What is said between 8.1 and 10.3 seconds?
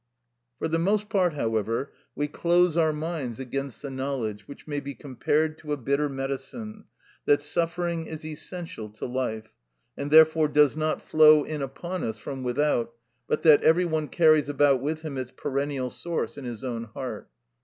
essential to life, and